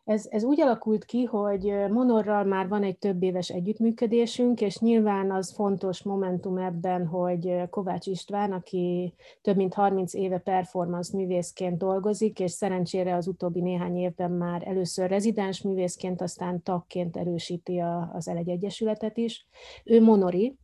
Ez, 0.03 0.25
ez 0.29 0.43
úgy 0.43 0.61
alakult 0.61 1.05
ki, 1.05 1.23
hogy 1.23 1.63
Monorral 1.89 2.43
már 2.43 2.67
van 2.67 2.83
egy 2.83 2.97
több 2.97 3.23
éves 3.23 3.49
együttműködésünk, 3.49 4.61
és 4.61 4.77
nyilván 4.77 5.31
az 5.31 5.53
fontos 5.53 6.03
momentum 6.03 6.57
ebben, 6.57 7.07
hogy 7.07 7.69
Kovács 7.69 8.07
István, 8.07 8.51
aki 8.51 9.13
több 9.41 9.55
mint 9.55 9.73
30 9.73 10.13
éve 10.13 10.37
performance 10.37 11.17
művészként 11.17 11.77
dolgozik, 11.77 12.39
és 12.39 12.51
szerencsére 12.51 13.15
az 13.15 13.27
utóbbi 13.27 13.61
néhány 13.61 13.97
évben 13.97 14.31
már 14.31 14.67
először 14.67 15.09
rezidens 15.09 15.61
művészként, 15.61 16.21
aztán 16.21 16.63
tagként 16.63 17.17
erősíti 17.17 17.79
az 18.13 18.27
Elegy 18.27 18.51
Egyesületet 18.51 19.17
is. 19.17 19.45
Ő 19.83 20.01
Monori, 20.01 20.57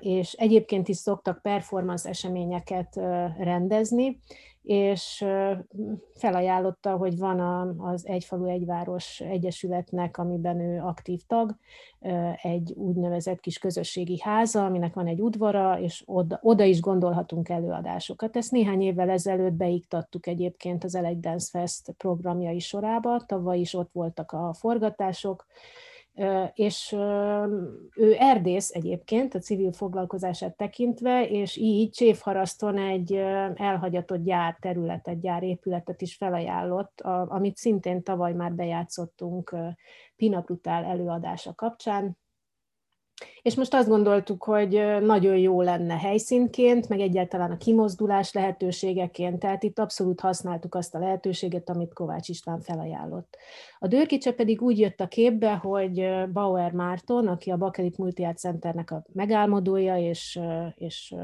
és 0.00 0.32
egyébként 0.32 0.88
is 0.88 0.96
szoktak 0.96 1.42
performance 1.42 2.08
eseményeket 2.08 2.96
rendezni, 3.38 4.20
és 4.62 5.24
felajánlotta, 6.14 6.96
hogy 6.96 7.18
van 7.18 7.40
az 7.78 8.06
Egyfalu 8.06 8.46
Egyváros 8.46 9.20
Egyesületnek, 9.20 10.18
amiben 10.18 10.60
ő 10.60 10.80
aktív 10.80 11.20
tag, 11.26 11.56
egy 12.42 12.72
úgynevezett 12.76 13.40
kis 13.40 13.58
közösségi 13.58 14.20
háza, 14.20 14.64
aminek 14.64 14.94
van 14.94 15.06
egy 15.06 15.20
udvara, 15.20 15.80
és 15.80 16.02
oda, 16.06 16.38
oda 16.42 16.64
is 16.64 16.80
gondolhatunk 16.80 17.48
előadásokat. 17.48 18.36
Ezt 18.36 18.50
néhány 18.50 18.82
évvel 18.82 19.10
ezelőtt 19.10 19.52
beiktattuk 19.52 20.26
egyébként 20.26 20.84
az 20.84 20.94
Elek 20.94 21.16
Dance 21.16 21.48
Fest 21.50 21.94
programjai 21.96 22.58
sorába, 22.58 23.24
tavaly 23.26 23.58
is 23.58 23.74
ott 23.74 23.90
voltak 23.92 24.32
a 24.32 24.54
forgatások, 24.58 25.46
és 26.54 26.92
ő 27.96 28.14
erdész 28.18 28.70
egyébként 28.70 29.34
a 29.34 29.38
civil 29.38 29.72
foglalkozását 29.72 30.56
tekintve, 30.56 31.28
és 31.28 31.56
így 31.56 31.90
Csévharaszton 31.90 32.78
egy 32.78 33.14
elhagyatott 33.54 34.22
gyár 34.22 34.56
területet, 34.60 35.20
gyárépületet 35.20 36.02
is 36.02 36.16
felajánlott, 36.16 37.00
amit 37.26 37.56
szintén 37.56 38.02
tavaly 38.02 38.32
már 38.32 38.52
bejátszottunk 38.52 39.56
Pina 40.16 40.40
Brutál 40.40 40.84
előadása 40.84 41.54
kapcsán, 41.54 42.18
és 43.42 43.54
most 43.54 43.74
azt 43.74 43.88
gondoltuk, 43.88 44.44
hogy 44.44 44.82
nagyon 45.00 45.36
jó 45.36 45.62
lenne 45.62 45.98
helyszínként, 45.98 46.88
meg 46.88 47.00
egyáltalán 47.00 47.50
a 47.50 47.56
kimozdulás 47.56 48.32
lehetőségeként, 48.32 49.38
tehát 49.38 49.62
itt 49.62 49.78
abszolút 49.78 50.20
használtuk 50.20 50.74
azt 50.74 50.94
a 50.94 50.98
lehetőséget, 50.98 51.68
amit 51.68 51.92
Kovács 51.92 52.28
István 52.28 52.60
felajánlott. 52.60 53.36
A 53.78 53.86
Dörkicse 53.86 54.32
pedig 54.32 54.62
úgy 54.62 54.78
jött 54.78 55.00
a 55.00 55.08
képbe, 55.08 55.54
hogy 55.54 56.08
Bauer 56.32 56.72
Márton, 56.72 57.26
aki 57.26 57.50
a 57.50 57.56
Bakelit 57.56 57.98
Multiart 57.98 58.38
Centernek 58.38 58.90
a 58.90 59.04
megálmodója 59.12 59.96
és, 59.96 60.40
és 60.74 61.14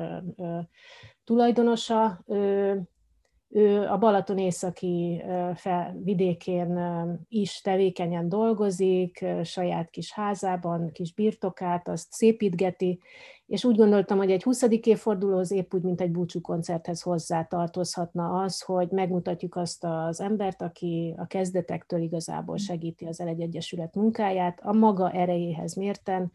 tulajdonosa, 1.25 2.25
a 3.88 3.99
Balaton 3.99 4.38
északi 4.38 5.23
vidékén 6.03 6.79
is 7.29 7.61
tevékenyen 7.61 8.29
dolgozik, 8.29 9.25
saját 9.43 9.91
kis 9.91 10.12
házában, 10.12 10.91
kis 10.93 11.15
birtokát, 11.15 11.88
azt 11.88 12.12
szépítgeti, 12.12 13.00
és 13.47 13.65
úgy 13.65 13.76
gondoltam, 13.76 14.19
hogy 14.19 14.31
egy 14.31 14.43
20. 14.43 14.62
évfordulóhoz 14.62 15.50
épp 15.50 15.75
úgy, 15.75 15.83
mint 15.83 16.00
egy 16.00 16.11
búcsú 16.11 16.41
koncerthez 16.41 17.03
hozzá 17.03 17.45
tartozhatna 17.45 18.43
az, 18.43 18.62
hogy 18.62 18.88
megmutatjuk 18.91 19.57
azt 19.57 19.85
az 19.85 20.21
embert, 20.21 20.62
aki 20.62 21.15
a 21.17 21.26
kezdetektől 21.26 22.00
igazából 22.00 22.57
segíti 22.57 23.05
az 23.05 23.21
Elegy 23.21 23.43
Egyesület 23.43 23.95
munkáját, 23.95 24.61
a 24.62 24.73
maga 24.73 25.11
erejéhez 25.11 25.75
mérten, 25.75 26.33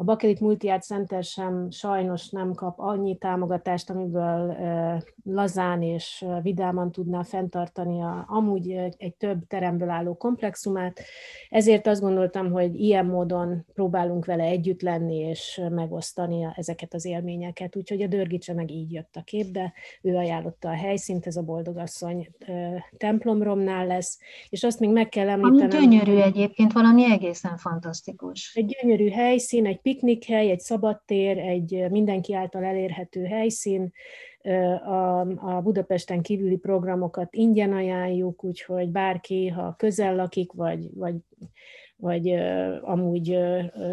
a 0.00 0.04
Bakelit 0.04 0.40
Multiart 0.40 0.82
Center 0.82 1.24
sem 1.24 1.70
sajnos 1.70 2.28
nem 2.28 2.54
kap 2.54 2.78
annyi 2.78 3.16
támogatást, 3.16 3.90
amiből 3.90 4.56
lazán 5.24 5.82
és 5.82 6.24
vidáman 6.42 6.92
tudná 6.92 7.22
fenntartani 7.22 8.02
a, 8.02 8.24
amúgy 8.28 8.70
egy 8.96 9.14
több 9.18 9.46
teremből 9.46 9.88
álló 9.88 10.16
komplexumát. 10.16 11.00
Ezért 11.48 11.86
azt 11.86 12.00
gondoltam, 12.00 12.50
hogy 12.52 12.80
ilyen 12.80 13.06
módon 13.06 13.66
próbálunk 13.74 14.24
vele 14.24 14.44
együtt 14.44 14.82
lenni 14.82 15.16
és 15.16 15.60
megosztani 15.70 16.46
ezeket 16.56 16.94
az 16.94 17.04
élményeket. 17.04 17.76
Úgyhogy 17.76 18.02
a 18.02 18.06
Dörgicse 18.06 18.54
meg 18.54 18.70
így 18.70 18.92
jött 18.92 19.16
a 19.16 19.22
képbe, 19.22 19.72
ő 20.02 20.16
ajánlotta 20.16 20.68
a 20.68 20.74
helyszínt, 20.74 21.26
ez 21.26 21.36
a 21.36 21.42
Boldogasszony 21.42 22.28
templomromnál 22.96 23.86
lesz, 23.86 24.18
és 24.48 24.64
azt 24.64 24.80
még 24.80 24.90
meg 24.90 25.08
kell 25.08 25.28
említenem. 25.28 25.76
Ami 25.76 25.86
gyönyörű 25.86 26.20
egyébként, 26.20 26.72
valami 26.72 27.12
egészen 27.12 27.56
fantasztikus. 27.56 28.54
Egy 28.54 28.76
gyönyörű 28.80 29.08
helyszín, 29.08 29.66
egy 29.66 29.80
piknikhely, 29.88 30.50
egy 30.50 30.60
szabadtér, 30.60 31.38
egy 31.38 31.86
mindenki 31.90 32.34
által 32.34 32.64
elérhető 32.64 33.24
helyszín, 33.24 33.92
a, 34.84 35.20
a 35.20 35.60
Budapesten 35.62 36.22
kívüli 36.22 36.56
programokat 36.56 37.34
ingyen 37.34 37.72
ajánljuk, 37.72 38.44
úgyhogy 38.44 38.88
bárki, 38.88 39.48
ha 39.48 39.74
közel 39.78 40.16
lakik, 40.16 40.52
vagy, 40.52 40.88
vagy, 40.94 41.14
vagy 41.96 42.28
amúgy 42.80 43.38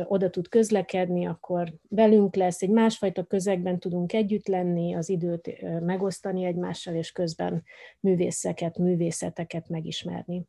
oda 0.04 0.30
tud 0.30 0.48
közlekedni, 0.48 1.26
akkor 1.26 1.74
velünk 1.90 2.36
lesz, 2.36 2.62
egy 2.62 2.70
másfajta 2.70 3.24
közegben 3.24 3.80
tudunk 3.80 4.14
együtt 4.14 4.48
lenni, 4.48 4.96
az 4.96 5.10
időt 5.10 5.64
megosztani 5.82 6.46
egymással, 6.46 6.96
és 6.96 7.12
közben 7.12 7.64
művészeket, 8.00 8.78
művészeteket 8.78 9.70
megismerni. 9.70 10.46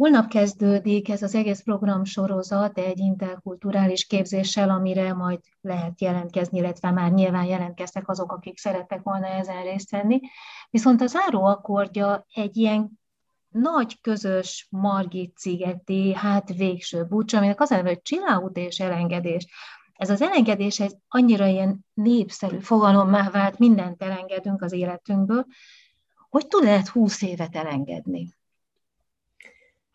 Holnap 0.00 0.28
kezdődik 0.28 1.08
ez 1.08 1.22
az 1.22 1.34
egész 1.34 1.60
program 1.62 2.04
sorozat 2.04 2.78
egy 2.78 2.98
interkulturális 2.98 4.06
képzéssel, 4.06 4.70
amire 4.70 5.12
majd 5.12 5.40
lehet 5.60 6.00
jelentkezni, 6.00 6.58
illetve 6.58 6.90
már 6.90 7.12
nyilván 7.12 7.44
jelentkeztek 7.44 8.08
azok, 8.08 8.32
akik 8.32 8.58
szerettek 8.58 9.02
volna 9.02 9.26
ezen 9.26 9.62
részt 9.62 9.90
venni. 9.90 10.20
Viszont 10.70 11.00
a 11.00 11.06
záró 11.06 11.44
akkordja 11.44 12.26
egy 12.34 12.56
ilyen 12.56 12.90
nagy 13.48 14.00
közös 14.00 14.66
Margit 14.70 15.36
Cigeti, 15.36 16.14
hát 16.14 16.54
végső 16.54 17.04
búcsú, 17.04 17.36
aminek 17.36 17.60
az 17.60 17.70
a 17.70 17.82
hogy 17.82 18.02
csilláút 18.02 18.56
és 18.56 18.80
elengedés. 18.80 19.46
Ez 19.92 20.10
az 20.10 20.22
elengedés 20.22 20.80
egy 20.80 20.96
annyira 21.08 21.46
ilyen 21.46 21.86
népszerű 21.94 22.58
fogalommá 22.58 23.30
vált, 23.30 23.58
mindent 23.58 24.02
elengedünk 24.02 24.62
az 24.62 24.72
életünkből, 24.72 25.46
hogy 26.28 26.46
tud 26.46 26.64
lehet 26.64 26.88
húsz 26.88 27.22
évet 27.22 27.56
elengedni? 27.56 28.38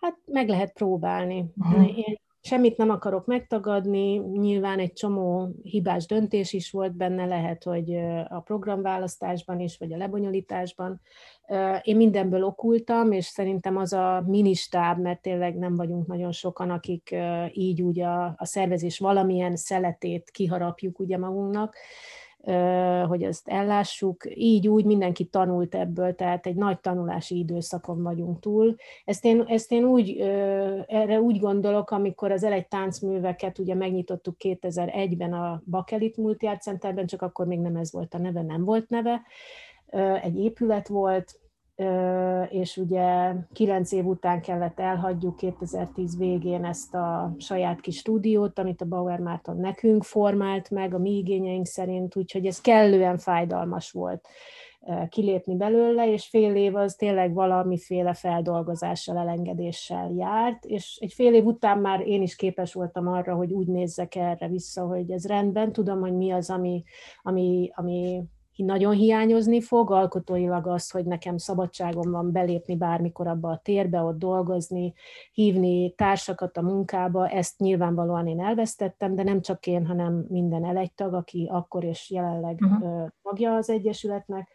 Hát 0.05 0.17
meg 0.25 0.47
lehet 0.47 0.73
próbálni. 0.73 1.45
Uh-huh. 1.57 1.97
Én 1.97 2.19
semmit 2.41 2.77
nem 2.77 2.89
akarok 2.89 3.25
megtagadni, 3.25 4.17
nyilván 4.17 4.79
egy 4.79 4.93
csomó 4.93 5.49
hibás 5.63 6.05
döntés 6.05 6.53
is 6.53 6.71
volt 6.71 6.95
benne, 6.95 7.25
lehet, 7.25 7.63
hogy 7.63 7.95
a 8.27 8.39
programválasztásban 8.39 9.59
is, 9.59 9.77
vagy 9.77 9.93
a 9.93 9.97
lebonyolításban. 9.97 11.01
Én 11.81 11.95
mindenből 11.95 12.43
okultam, 12.43 13.11
és 13.11 13.25
szerintem 13.25 13.77
az 13.77 13.93
a 13.93 14.23
ministáb, 14.27 14.99
mert 14.99 15.21
tényleg 15.21 15.57
nem 15.57 15.75
vagyunk 15.75 16.07
nagyon 16.07 16.31
sokan, 16.31 16.69
akik 16.69 17.15
így 17.51 17.81
úgy 17.81 17.99
a, 17.99 18.25
a 18.25 18.45
szervezés 18.45 18.99
valamilyen 18.99 19.55
szeletét 19.55 20.29
kiharapjuk 20.31 20.99
ugye 20.99 21.17
magunknak, 21.17 21.75
hogy 23.07 23.23
ezt 23.23 23.47
ellássuk. 23.47 24.23
Így 24.35 24.67
úgy 24.67 24.85
mindenki 24.85 25.25
tanult 25.25 25.75
ebből, 25.75 26.15
tehát 26.15 26.45
egy 26.45 26.55
nagy 26.55 26.79
tanulási 26.79 27.37
időszakon 27.37 28.03
vagyunk 28.03 28.39
túl. 28.39 28.75
Ezt 29.05 29.25
én, 29.25 29.43
ezt 29.47 29.71
én 29.71 29.83
úgy, 29.83 30.17
erre 30.87 31.19
úgy 31.21 31.39
gondolok, 31.39 31.91
amikor 31.91 32.31
az 32.31 32.43
elegy 32.43 32.67
táncműveket 32.67 33.59
ugye 33.59 33.75
megnyitottuk 33.75 34.35
2001-ben 34.39 35.33
a 35.33 35.61
Bakelit 35.69 36.17
Multiart 36.17 36.61
Centerben, 36.61 37.05
csak 37.05 37.21
akkor 37.21 37.45
még 37.45 37.59
nem 37.59 37.75
ez 37.75 37.91
volt 37.91 38.13
a 38.13 38.17
neve, 38.17 38.41
nem 38.41 38.63
volt 38.63 38.89
neve. 38.89 39.21
Egy 40.21 40.39
épület 40.39 40.87
volt, 40.87 41.39
és 42.49 42.77
ugye 42.77 43.33
kilenc 43.53 43.91
év 43.91 44.05
után 44.05 44.41
kellett 44.41 44.79
elhagyjuk 44.79 45.35
2010 45.35 46.17
végén 46.17 46.65
ezt 46.65 46.93
a 46.93 47.35
saját 47.37 47.81
kis 47.81 47.97
stúdiót, 47.97 48.59
amit 48.59 48.81
a 48.81 48.85
Bauer 48.85 49.19
Márton 49.19 49.57
nekünk 49.57 50.03
formált 50.03 50.69
meg 50.69 50.93
a 50.93 50.97
mi 50.97 51.17
igényeink 51.17 51.65
szerint, 51.65 52.15
úgyhogy 52.15 52.45
ez 52.45 52.61
kellően 52.61 53.17
fájdalmas 53.17 53.91
volt 53.91 54.27
kilépni 55.09 55.55
belőle, 55.55 56.11
és 56.11 56.27
fél 56.27 56.55
év 56.55 56.75
az 56.75 56.95
tényleg 56.95 57.33
valamiféle 57.33 58.13
feldolgozással, 58.13 59.17
elengedéssel 59.17 60.11
járt, 60.17 60.65
és 60.65 60.97
egy 61.01 61.13
fél 61.13 61.33
év 61.33 61.45
után 61.45 61.77
már 61.77 62.07
én 62.07 62.21
is 62.21 62.35
képes 62.35 62.73
voltam 62.73 63.07
arra, 63.07 63.35
hogy 63.35 63.51
úgy 63.51 63.67
nézzek 63.67 64.15
erre 64.15 64.47
vissza, 64.47 64.85
hogy 64.85 65.11
ez 65.11 65.27
rendben, 65.27 65.71
tudom, 65.71 65.99
hogy 65.99 66.13
mi 66.15 66.31
az, 66.31 66.49
ami, 66.49 66.83
ami, 67.21 67.71
ami 67.75 68.23
nagyon 68.63 68.93
hiányozni 68.93 69.61
fog, 69.61 69.91
alkotóilag 69.91 70.67
az, 70.67 70.89
hogy 70.89 71.05
nekem 71.05 71.37
szabadságom 71.37 72.11
van 72.11 72.31
belépni 72.31 72.75
bármikor 72.75 73.27
abba 73.27 73.49
a 73.49 73.61
térbe, 73.63 74.01
ott 74.01 74.17
dolgozni, 74.17 74.93
hívni 75.31 75.93
társakat 75.93 76.57
a 76.57 76.61
munkába, 76.61 77.27
ezt 77.27 77.59
nyilvánvalóan 77.59 78.27
én 78.27 78.41
elvesztettem, 78.41 79.15
de 79.15 79.23
nem 79.23 79.41
csak 79.41 79.67
én, 79.67 79.85
hanem 79.85 80.25
minden 80.29 80.65
elegytag, 80.65 81.13
aki 81.13 81.49
akkor 81.51 81.83
és 81.83 82.11
jelenleg 82.11 82.59
uh-huh. 82.61 83.07
tagja 83.21 83.55
az 83.55 83.69
Egyesületnek. 83.69 84.49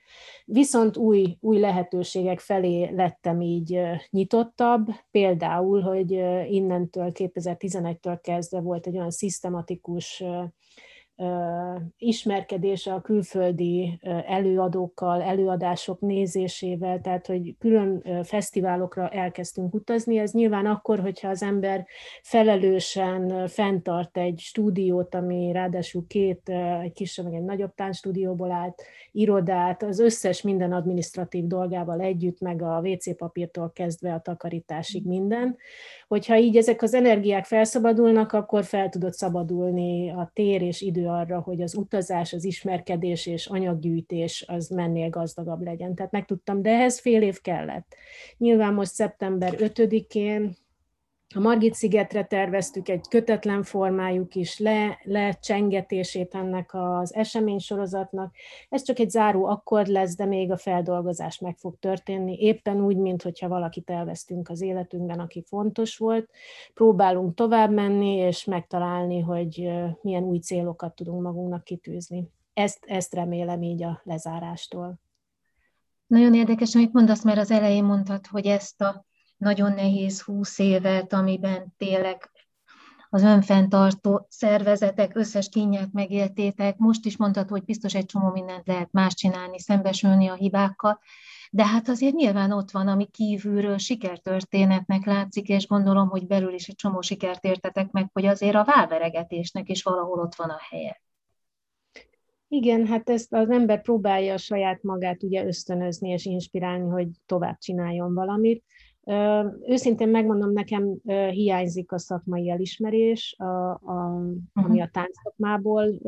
Viszont 0.45 0.97
új, 0.97 1.37
új 1.41 1.59
lehetőségek 1.59 2.39
felé 2.39 2.91
lettem 2.95 3.41
így 3.41 3.81
nyitottabb, 4.11 4.87
például, 5.11 5.81
hogy 5.81 6.11
innentől 6.49 7.11
2011-től 7.15 8.19
kezdve 8.23 8.61
volt 8.61 8.87
egy 8.87 8.97
olyan 8.97 9.11
szisztematikus 9.11 10.25
ismerkedése 11.99 12.93
a 12.93 13.01
külföldi 13.01 13.99
előadókkal, 14.27 15.23
előadások 15.23 16.01
nézésével, 16.01 17.01
tehát 17.01 17.27
hogy 17.27 17.55
külön 17.59 18.03
fesztiválokra 18.23 19.09
elkezdtünk 19.09 19.75
utazni. 19.75 20.19
Ez 20.19 20.33
nyilván 20.33 20.67
akkor, 20.67 21.01
hogyha 21.01 21.29
az 21.29 21.43
ember 21.43 21.87
felelősen 22.23 23.47
fenntart 23.49 24.17
egy 24.17 24.39
stúdiót, 24.39 25.15
ami 25.15 25.53
ráadásul 25.53 26.07
két, 26.07 26.49
egy 26.83 26.93
kisebb, 26.93 27.25
meg 27.25 27.35
egy 27.35 27.45
nagyobb 27.45 27.75
táncstúdióból 27.75 28.51
állt, 28.51 28.83
irodát, 29.13 29.83
az 29.83 29.99
összes 29.99 30.43
minden 30.43 30.73
administratív 30.73 31.47
dolgával 31.47 32.01
együtt, 32.01 32.41
meg 32.41 32.63
a 32.63 32.81
WC 32.85 33.17
papírtól 33.17 33.71
kezdve 33.75 34.15
a 34.15 34.21
takarításig 34.21 35.07
minden, 35.07 35.57
hogyha 36.11 36.37
így 36.37 36.57
ezek 36.57 36.83
az 36.83 36.95
energiák 36.95 37.45
felszabadulnak, 37.45 38.33
akkor 38.33 38.65
fel 38.65 38.89
tudod 38.89 39.13
szabadulni 39.13 40.11
a 40.11 40.31
tér 40.35 40.63
és 40.63 40.81
idő 40.81 41.07
arra, 41.07 41.41
hogy 41.41 41.63
az 41.63 41.75
utazás, 41.75 42.33
az 42.33 42.45
ismerkedés 42.45 43.27
és 43.27 43.47
anyaggyűjtés 43.47 44.45
az 44.49 44.69
mennél 44.69 45.09
gazdagabb 45.09 45.63
legyen. 45.63 45.95
Tehát 45.95 46.13
megtudtam, 46.13 46.63
de 46.63 46.71
ehhez 46.71 47.01
fél 47.01 47.23
év 47.23 47.41
kellett. 47.41 47.95
Nyilván 48.37 48.75
most 48.75 48.93
szeptember 48.93 49.55
5-én 49.59 50.57
a 51.35 51.41
Margit-szigetre 51.41 52.25
terveztük 52.25 52.89
egy 52.89 53.09
kötetlen 53.09 53.63
formájuk 53.63 54.35
is 54.35 54.59
le, 54.59 54.99
lecsengetését 55.03 56.35
ennek 56.35 56.71
az 56.73 57.15
eseménysorozatnak. 57.15 58.35
Ez 58.69 58.83
csak 58.83 58.99
egy 58.99 59.11
záró 59.11 59.45
akkord 59.45 59.87
lesz, 59.87 60.17
de 60.17 60.25
még 60.25 60.51
a 60.51 60.57
feldolgozás 60.57 61.39
meg 61.39 61.57
fog 61.57 61.79
történni, 61.79 62.37
éppen 62.39 62.85
úgy, 62.85 62.97
mint 62.97 63.23
hogyha 63.23 63.49
valakit 63.49 63.91
elvesztünk 63.91 64.49
az 64.49 64.61
életünkben, 64.61 65.21
aki 65.21 65.45
fontos 65.47 65.97
volt. 65.97 66.31
Próbálunk 66.75 67.35
tovább 67.35 67.73
menni, 67.73 68.15
és 68.15 68.45
megtalálni, 68.45 69.21
hogy 69.21 69.71
milyen 70.03 70.23
új 70.23 70.39
célokat 70.39 70.95
tudunk 70.95 71.23
magunknak 71.23 71.65
kitűzni. 71.65 72.29
Ezt, 72.53 72.85
ezt 72.87 73.15
remélem 73.15 73.63
így 73.63 73.83
a 73.83 74.01
lezárástól. 74.05 75.01
Nagyon 76.07 76.35
érdekes, 76.35 76.75
amit 76.75 76.93
mondasz, 76.93 77.25
mert 77.25 77.39
az 77.39 77.51
elején 77.51 77.85
mondtad, 77.85 78.27
hogy 78.27 78.47
ezt 78.47 78.81
a 78.81 79.09
nagyon 79.41 79.73
nehéz 79.73 80.23
húsz 80.23 80.59
évet, 80.59 81.13
amiben 81.13 81.75
tényleg 81.77 82.31
az 83.11 83.23
önfenntartó 83.23 84.27
szervezetek 84.29 85.17
összes 85.17 85.49
kínját 85.49 85.93
megéltétek. 85.93 86.77
Most 86.77 87.05
is 87.05 87.17
mondtad, 87.17 87.49
hogy 87.49 87.65
biztos 87.65 87.95
egy 87.95 88.07
csomó 88.07 88.31
mindent 88.31 88.67
lehet 88.67 88.93
más 88.93 89.15
csinálni, 89.15 89.59
szembesülni 89.59 90.29
a 90.29 90.35
hibákkal, 90.35 91.01
de 91.51 91.67
hát 91.67 91.89
azért 91.89 92.15
nyilván 92.15 92.53
ott 92.53 92.71
van, 92.71 92.89
ami 92.89 93.07
kívülről 93.07 93.79
sikertörténetnek 93.79 95.05
látszik, 95.07 95.49
és 95.49 95.67
gondolom, 95.67 96.09
hogy 96.09 96.27
belül 96.27 96.55
is 96.55 96.69
egy 96.69 96.75
csomó 96.75 97.01
sikert 97.01 97.45
értetek 97.45 97.91
meg, 97.91 98.11
hogy 98.13 98.27
azért 98.27 98.55
a 98.55 98.65
válveregetésnek 98.65 99.69
is 99.69 99.83
valahol 99.83 100.21
ott 100.21 100.35
van 100.35 100.51
a 100.51 100.59
helye. 100.71 101.03
Igen, 102.49 102.87
hát 102.87 103.11
ezt 103.11 103.33
az 103.33 103.51
ember 103.51 103.83
próbálja 103.83 104.35
a 104.35 104.39
saját 104.39 104.83
magát 104.83 105.23
ugye 105.23 105.45
ösztönözni 105.45 106.09
és 106.09 106.25
inspirálni, 106.25 106.89
hogy 106.89 107.09
tovább 107.27 107.59
csináljon 107.59 108.15
valamit. 108.15 108.65
Őszintén 109.67 110.09
megmondom, 110.09 110.53
nekem 110.53 110.97
hiányzik 111.31 111.93
a 111.93 111.99
szakmai 111.99 112.51
elismerés, 112.51 113.35
a, 113.39 113.71
a, 113.71 114.05
ami 114.53 114.77
mhm. 114.77 114.81
a 114.81 114.89
táncszakmából 114.93 116.01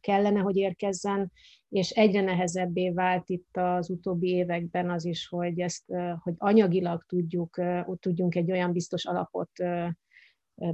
kellene, 0.00 0.40
hogy 0.40 0.56
érkezzen, 0.56 1.32
és 1.68 1.90
egyre 1.90 2.20
nehezebbé 2.20 2.90
vált 2.90 3.28
itt 3.28 3.56
az 3.56 3.90
utóbbi 3.90 4.28
években 4.28 4.90
az 4.90 5.04
is, 5.04 5.28
hogy 5.28 5.60
ezt, 5.60 5.84
hogy 6.22 6.34
anyagilag 6.36 7.04
tudjuk, 7.08 7.56
ott 7.86 8.00
tudjunk 8.00 8.34
egy 8.34 8.50
olyan 8.50 8.72
biztos 8.72 9.04
alapot 9.04 9.50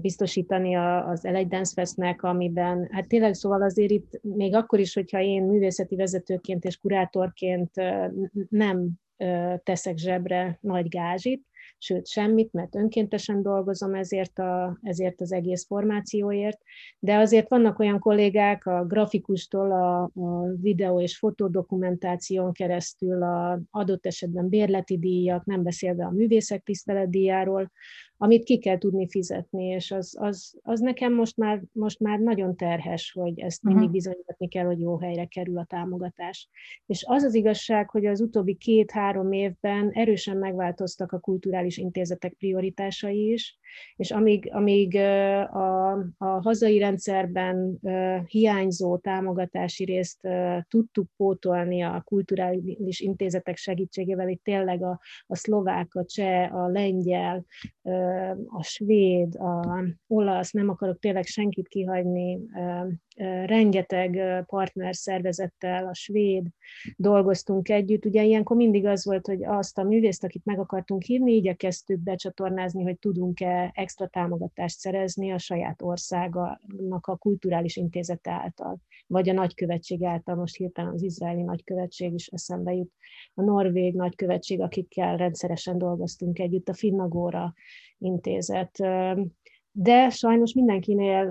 biztosítani 0.00 0.74
az 0.76 1.22
LA 1.22 1.44
Dance 1.44 1.72
Festnek, 1.72 2.22
amiben, 2.22 2.88
hát 2.90 3.08
tényleg 3.08 3.34
szóval 3.34 3.62
azért 3.62 3.90
itt 3.90 4.20
még 4.22 4.54
akkor 4.54 4.78
is, 4.78 4.94
hogyha 4.94 5.20
én 5.20 5.42
művészeti 5.42 5.96
vezetőként 5.96 6.64
és 6.64 6.76
kurátorként 6.76 7.70
nem 8.48 8.90
teszek 9.62 9.96
zsebre 9.96 10.58
nagy 10.60 10.88
gázsit, 10.88 11.46
sőt 11.78 12.06
semmit, 12.06 12.52
mert 12.52 12.74
önkéntesen 12.74 13.42
dolgozom 13.42 13.94
ezért, 13.94 14.38
a, 14.38 14.78
ezért 14.82 15.20
az 15.20 15.32
egész 15.32 15.66
formációért, 15.66 16.58
de 16.98 17.16
azért 17.16 17.48
vannak 17.48 17.78
olyan 17.78 17.98
kollégák 17.98 18.66
a 18.66 18.84
grafikustól 18.84 19.72
a, 19.72 20.02
a 20.02 20.52
videó 20.60 21.00
és 21.00 21.18
fotodokumentáción 21.18 22.52
keresztül 22.52 23.22
a 23.22 23.60
adott 23.70 24.06
esetben 24.06 24.48
bérleti 24.48 24.98
díjak, 24.98 25.44
nem 25.44 25.62
beszélve 25.62 26.04
a 26.04 26.10
művészek 26.10 26.62
tiszteletdíjáról, 26.62 27.70
amit 28.20 28.44
ki 28.44 28.58
kell 28.58 28.78
tudni 28.78 29.08
fizetni, 29.08 29.64
és 29.64 29.90
az, 29.90 30.16
az, 30.18 30.58
az 30.62 30.80
nekem 30.80 31.14
most 31.14 31.36
már, 31.36 31.62
most 31.72 32.00
már 32.00 32.18
nagyon 32.18 32.56
terhes, 32.56 33.12
hogy 33.12 33.40
ezt 33.40 33.62
mindig 33.62 33.82
mhm. 33.82 33.92
bizonyítani 33.92 34.48
kell, 34.48 34.64
hogy 34.64 34.80
jó 34.80 34.98
helyre 34.98 35.24
kerül 35.24 35.58
a 35.58 35.64
támogatás. 35.64 36.48
És 36.86 37.04
az 37.06 37.22
az 37.22 37.34
igazság, 37.34 37.90
hogy 37.90 38.06
az 38.06 38.20
utóbbi 38.20 38.54
két-három 38.54 39.32
évben 39.32 39.90
erősen 39.90 40.36
megváltoztak 40.36 41.12
a 41.12 41.18
kulturális 41.18 41.76
intézetek 41.76 42.32
prioritásai 42.32 43.32
is, 43.32 43.58
és 43.96 44.10
amíg, 44.10 44.48
amíg 44.52 44.96
a, 44.96 45.90
a 46.16 46.26
hazai 46.42 46.78
rendszerben 46.78 47.78
hiányzó 48.26 48.98
támogatási 48.98 49.84
részt 49.84 50.28
tudtuk 50.68 51.08
pótolni 51.16 51.82
a 51.82 52.02
kulturális 52.04 53.00
intézetek 53.00 53.56
segítségével, 53.56 54.28
itt 54.28 54.42
tényleg 54.42 54.82
a, 54.82 55.00
a 55.26 55.36
szlovák, 55.36 55.94
a 55.94 56.04
cseh, 56.04 56.54
a 56.54 56.68
lengyel, 56.68 57.44
a 58.46 58.62
svéd, 58.62 59.34
a 59.36 59.84
olasz, 60.06 60.50
nem 60.52 60.68
akarok 60.68 60.98
tényleg 60.98 61.24
senkit 61.24 61.68
kihagyni, 61.68 62.38
rengeteg 63.46 64.20
partner 64.46 64.96
szervezettel, 64.96 65.86
a 65.86 65.94
svéd 65.94 66.46
dolgoztunk 66.96 67.68
együtt. 67.68 68.04
Ugye 68.04 68.24
ilyenkor 68.24 68.56
mindig 68.56 68.86
az 68.86 69.04
volt, 69.04 69.26
hogy 69.26 69.44
azt 69.44 69.78
a 69.78 69.82
művészt, 69.82 70.24
akit 70.24 70.44
meg 70.44 70.58
akartunk 70.58 71.02
hívni, 71.02 71.32
igyekeztük 71.32 71.98
becsatornázni, 71.98 72.82
hogy 72.82 72.98
tudunk-e 72.98 73.70
extra 73.74 74.06
támogatást 74.06 74.78
szerezni 74.78 75.32
a 75.32 75.38
saját 75.38 75.82
országának 75.82 77.06
a 77.06 77.16
kulturális 77.16 77.76
intézete 77.76 78.30
által, 78.30 78.78
vagy 79.06 79.28
a 79.28 79.32
nagykövetség 79.32 80.04
által, 80.04 80.34
most 80.34 80.56
hirtelen 80.56 80.92
az 80.92 81.02
izraeli 81.02 81.42
nagykövetség 81.42 82.12
is 82.12 82.26
eszembe 82.26 82.72
jut, 82.72 82.92
a 83.34 83.42
norvég 83.42 83.94
nagykövetség, 83.94 84.60
akikkel 84.60 85.16
rendszeresen 85.16 85.78
dolgoztunk 85.78 86.38
együtt, 86.38 86.68
a 86.68 86.74
Finnagóra 86.74 87.54
intézet 87.98 88.78
de 89.80 90.10
sajnos 90.10 90.52
mindenkinél 90.52 91.28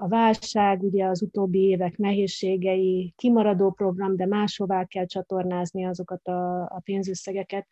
a 0.00 0.08
válság, 0.08 0.82
ugye 0.82 1.04
az 1.06 1.22
utóbbi 1.22 1.58
évek 1.58 1.96
nehézségei, 1.96 3.12
kimaradó 3.16 3.70
program, 3.70 4.16
de 4.16 4.26
máshová 4.26 4.84
kell 4.84 5.06
csatornázni 5.06 5.86
azokat 5.86 6.26
a, 6.28 6.60
a 6.62 6.80
pénzösszegeket. 6.84 7.66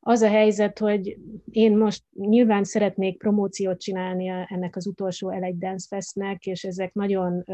Az 0.00 0.20
a 0.20 0.28
helyzet, 0.28 0.78
hogy 0.78 1.18
én 1.50 1.76
most 1.76 2.04
nyilván 2.14 2.64
szeretnék 2.64 3.18
promóciót 3.18 3.80
csinálni 3.80 4.28
ennek 4.28 4.76
az 4.76 4.86
utolsó 4.86 5.30
Elegy 5.30 5.58
Dance 5.58 5.86
Festnek, 5.88 6.46
és 6.46 6.64
ezek 6.64 6.94
nagyon 6.94 7.44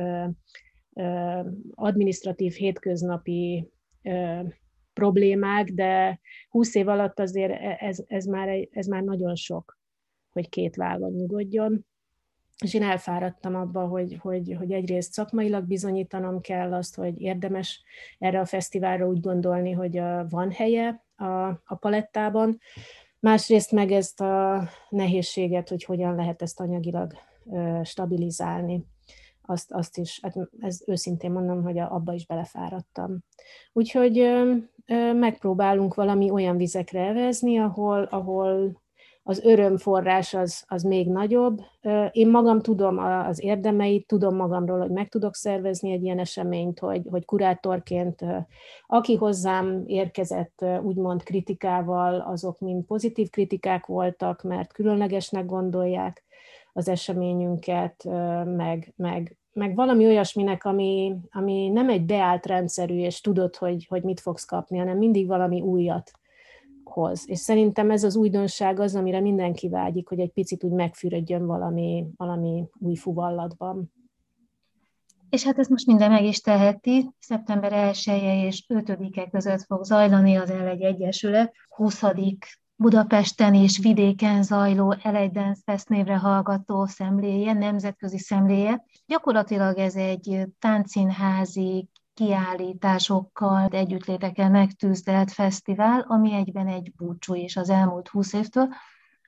administratív, 1.75 2.53
hétköznapi 2.53 3.69
problémák, 4.93 5.69
de 5.69 6.21
20 6.49 6.75
év 6.75 6.89
alatt 6.89 7.21
azért 7.21 7.53
e, 7.53 7.77
ez, 7.81 7.99
ez, 8.07 8.25
már, 8.25 8.69
ez 8.71 8.87
már 8.87 9.03
nagyon 9.03 9.35
sok 9.35 9.76
hogy 10.37 10.49
két 10.49 10.77
vállon 10.77 11.13
nyugodjon. 11.13 11.87
És 12.63 12.75
én 12.75 12.83
elfáradtam 12.83 13.55
abba, 13.55 13.87
hogy, 13.87 14.19
hogy, 14.21 14.55
hogy 14.59 14.73
egyrészt 14.73 15.13
szakmailag 15.13 15.65
bizonyítanom 15.65 16.41
kell 16.41 16.75
azt, 16.75 16.95
hogy 16.95 17.21
érdemes 17.21 17.83
erre 18.19 18.41
a 18.41 18.45
fesztiválra 18.45 19.07
úgy 19.07 19.21
gondolni, 19.21 19.73
hogy 19.73 20.01
van 20.29 20.51
helye 20.51 21.05
a, 21.17 21.47
a 21.49 21.75
palettában, 21.81 22.59
másrészt 23.21 23.73
meg 23.73 23.93
ezt 23.93 24.21
a 24.21 24.69
nehézséget, 24.89 25.69
hogy 25.69 25.85
hogyan 25.85 26.15
lehet 26.15 26.43
ezt 26.43 26.61
anyagilag 26.61 27.13
stabilizálni. 27.83 28.85
Azt, 29.43 29.73
azt 29.73 29.99
is, 29.99 30.21
hát 30.23 30.37
ez 30.61 30.83
őszintén 30.87 31.31
mondom, 31.31 31.63
hogy 31.63 31.79
abba 31.79 32.13
is 32.13 32.27
belefáradtam. 32.27 33.19
Úgyhogy 33.73 34.31
megpróbálunk 35.15 35.95
valami 35.95 36.31
olyan 36.31 36.57
vizekre 36.57 37.01
elvezni, 37.01 37.59
ahol, 37.59 38.03
ahol 38.03 38.83
az 39.29 39.45
örömforrás 39.45 40.35
az, 40.35 40.65
az 40.67 40.83
még 40.83 41.09
nagyobb. 41.09 41.61
Én 42.11 42.31
magam 42.31 42.61
tudom 42.61 42.99
az 42.99 43.43
érdemeit, 43.43 44.07
tudom 44.07 44.37
magamról, 44.37 44.79
hogy 44.79 44.91
meg 44.91 45.09
tudok 45.09 45.35
szervezni 45.35 45.93
egy 45.93 46.03
ilyen 46.03 46.19
eseményt, 46.19 46.79
hogy, 46.79 47.03
hogy 47.11 47.25
kurátorként, 47.25 48.25
aki 48.87 49.15
hozzám 49.15 49.83
érkezett 49.87 50.65
úgymond 50.83 51.23
kritikával, 51.23 52.21
azok 52.21 52.59
mind 52.61 52.85
pozitív 52.85 53.31
kritikák 53.31 53.87
voltak, 53.87 54.43
mert 54.43 54.73
különlegesnek 54.73 55.47
gondolják 55.47 56.25
az 56.73 56.89
eseményünket, 56.89 58.05
meg, 58.45 58.93
meg, 58.97 59.37
meg 59.53 59.75
valami 59.75 60.07
olyasminek, 60.07 60.65
ami, 60.65 61.17
ami 61.31 61.69
nem 61.69 61.89
egy 61.89 62.05
beállt 62.05 62.47
rendszerű, 62.47 62.99
és 62.99 63.21
tudod, 63.21 63.57
hogy, 63.57 63.87
hogy 63.89 64.03
mit 64.03 64.21
fogsz 64.21 64.45
kapni, 64.45 64.79
hanem 64.79 64.99
mindig 64.99 65.27
valami 65.27 65.61
újat 65.61 66.11
hoz. 66.89 67.29
És 67.29 67.39
szerintem 67.39 67.91
ez 67.91 68.05
az 68.05 68.17
újdonság 68.17 68.81
az, 68.81 68.95
amire 68.95 69.21
mindenki 69.21 69.69
vágyik, 69.69 70.09
hogy 70.09 70.21
egy 70.21 70.31
picit 70.31 70.65
úgy 70.65 70.73
megfürödjön 70.73 71.47
valami, 71.47 72.07
valami 72.17 72.65
új 72.79 72.95
fuvallatban. 72.95 73.93
És 75.31 75.45
hát 75.45 75.59
ezt 75.59 75.71
most 75.71 75.87
minden 75.87 76.11
meg 76.11 76.25
is 76.25 76.41
teheti. 76.41 77.11
Szeptember 77.19 77.73
1 77.73 78.03
-e 78.07 78.47
és 78.47 78.65
5-e 78.69 79.29
között 79.31 79.63
fog 79.63 79.85
zajlani 79.85 80.37
az 80.37 80.51
L1 80.53 80.85
Egyesület 80.85 81.53
20. 81.69 82.03
Budapesten 82.79 83.55
és 83.55 83.79
vidéken 83.79 84.43
zajló 84.43 84.95
L1 85.03 85.31
Dance 85.33 85.61
Fest 85.65 85.89
névre 85.89 86.17
hallgató 86.17 86.87
szemléje, 86.87 87.53
nemzetközi 87.53 88.19
szemléje. 88.19 88.85
Gyakorlatilag 89.07 89.79
ez 89.79 89.95
egy 89.95 90.47
táncínházi, 90.59 91.89
kiállításokkal, 92.17 93.69
együttlétekkel 93.71 94.51
megtűzdelt 94.51 95.33
fesztivál, 95.33 96.05
ami 96.09 96.33
egyben 96.33 96.67
egy 96.67 96.93
búcsú 96.97 97.35
is 97.35 97.57
az 97.57 97.71
elmúlt 97.71 98.09
húsz 98.09 98.33
évtől, 98.33 98.69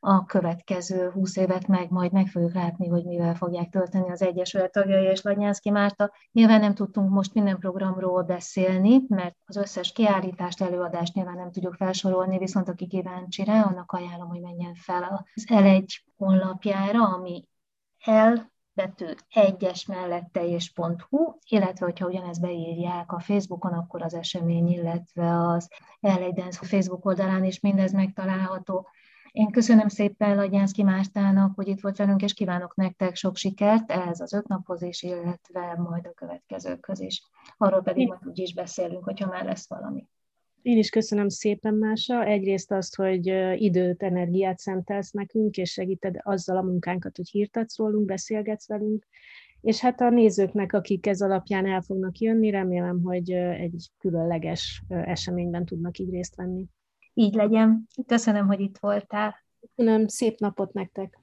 a 0.00 0.24
következő 0.24 1.10
húsz 1.10 1.36
évet 1.36 1.66
meg 1.66 1.90
majd 1.90 2.12
meg 2.12 2.26
fogjuk 2.26 2.54
látni, 2.54 2.88
hogy 2.88 3.04
mivel 3.04 3.34
fogják 3.34 3.68
tölteni 3.68 4.10
az 4.10 4.22
Egyesület 4.22 4.72
tagjai 4.72 5.04
és 5.04 5.22
Lagyánszki 5.22 5.70
Márta. 5.70 6.12
Nyilván 6.32 6.60
nem 6.60 6.74
tudtunk 6.74 7.10
most 7.10 7.34
minden 7.34 7.58
programról 7.58 8.22
beszélni, 8.22 9.02
mert 9.08 9.36
az 9.46 9.56
összes 9.56 9.92
kiállítást, 9.92 10.60
előadást 10.60 11.14
nyilván 11.14 11.36
nem 11.36 11.50
tudjuk 11.50 11.74
felsorolni, 11.74 12.38
viszont 12.38 12.68
aki 12.68 12.86
kíváncsi 12.86 13.44
rá, 13.44 13.62
annak 13.62 13.92
ajánlom, 13.92 14.28
hogy 14.28 14.40
menjen 14.40 14.74
fel 14.74 15.26
az 15.34 15.46
L1 15.48 15.86
honlapjára, 16.16 17.04
ami 17.04 17.44
el 18.04 18.50
betű 18.78 19.06
egyes 19.28 19.86
mellette 19.86 20.46
és 20.48 20.72
.hu, 21.08 21.32
illetve 21.48 21.84
hogyha 21.84 22.06
ugyanezt 22.06 22.40
beírják 22.40 23.12
a 23.12 23.20
Facebookon, 23.20 23.72
akkor 23.72 24.02
az 24.02 24.14
esemény, 24.14 24.68
illetve 24.68 25.46
az 25.46 25.68
LA 26.00 26.32
Dance 26.32 26.66
Facebook 26.66 27.04
oldalán 27.04 27.44
is 27.44 27.60
mindez 27.60 27.92
megtalálható. 27.92 28.88
Én 29.30 29.50
köszönöm 29.50 29.88
szépen 29.88 30.36
Lagyánszki 30.36 30.82
Mártának, 30.82 31.54
hogy 31.54 31.68
itt 31.68 31.80
volt 31.80 31.96
velünk, 31.96 32.22
és 32.22 32.34
kívánok 32.34 32.74
nektek 32.74 33.14
sok 33.14 33.36
sikert 33.36 33.90
ehhez 33.90 34.20
az 34.20 34.32
öt 34.32 34.48
naphoz 34.48 34.82
is, 34.82 35.02
illetve 35.02 35.74
majd 35.76 36.06
a 36.06 36.12
következőkhöz 36.12 37.00
is. 37.00 37.22
Arról 37.56 37.82
pedig 37.82 38.08
majd 38.08 38.26
úgy 38.26 38.38
is 38.38 38.54
beszélünk, 38.54 39.04
hogyha 39.04 39.28
már 39.28 39.44
lesz 39.44 39.68
valami. 39.68 40.06
Én 40.62 40.78
is 40.78 40.90
köszönöm 40.90 41.28
szépen, 41.28 41.74
Mása. 41.74 42.24
Egyrészt 42.24 42.72
azt, 42.72 42.96
hogy 42.96 43.26
időt, 43.54 44.02
energiát 44.02 44.58
szentelsz 44.58 45.10
nekünk, 45.10 45.56
és 45.56 45.70
segíted 45.70 46.16
azzal 46.22 46.56
a 46.56 46.62
munkánkat, 46.62 47.16
hogy 47.16 47.28
hírt 47.28 47.56
adsz 47.56 47.78
rólunk, 47.78 48.06
beszélgetsz 48.06 48.68
velünk. 48.68 49.06
És 49.60 49.80
hát 49.80 50.00
a 50.00 50.10
nézőknek, 50.10 50.72
akik 50.72 51.06
ez 51.06 51.20
alapján 51.20 51.66
el 51.66 51.80
fognak 51.80 52.18
jönni, 52.18 52.50
remélem, 52.50 53.02
hogy 53.02 53.30
egy 53.32 53.90
különleges 53.98 54.82
eseményben 54.88 55.64
tudnak 55.64 55.98
így 55.98 56.10
részt 56.10 56.36
venni. 56.36 56.66
Így 57.14 57.34
legyen. 57.34 57.86
Köszönöm, 58.06 58.46
hogy 58.46 58.60
itt 58.60 58.78
voltál. 58.78 59.34
Köszönöm, 59.60 60.06
szép 60.06 60.38
napot 60.38 60.72
nektek! 60.72 61.16